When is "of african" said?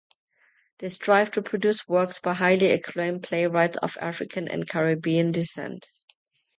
3.77-4.47